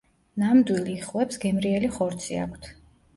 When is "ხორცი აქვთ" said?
1.99-2.71